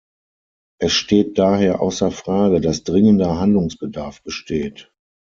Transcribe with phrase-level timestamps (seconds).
[0.79, 4.91] Es steht daher außer Frage, dass dringender Handlungsbedarf besteht.